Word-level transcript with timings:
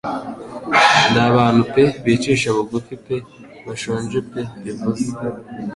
Ndi 1.09 1.19
abantu 1.29 1.61
pe 1.73 1.83
bicisha 2.03 2.49
bugufi 2.57 2.93
pe 3.05 3.15
bashonje 3.65 4.17
pe 4.31 4.41
bivuze- 4.63 5.07